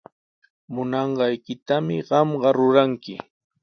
[0.73, 3.13] Munanqaykitami qamqa ruranki.